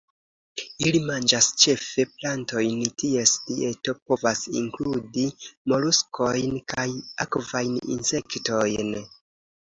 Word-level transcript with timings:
Ili 0.85 0.99
manĝas 1.07 1.47
ĉefe 1.63 2.05
plantojn; 2.13 2.79
ties 3.01 3.33
dieto 3.49 3.93
povas 4.11 4.41
inkludi 4.61 5.25
moluskojn 5.73 6.57
kaj 6.73 6.87
akvajn 7.27 7.77
insektojn. 7.97 8.91